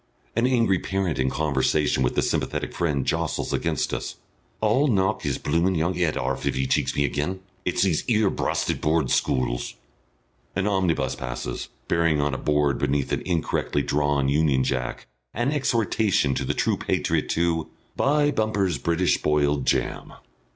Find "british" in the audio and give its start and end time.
18.79-19.21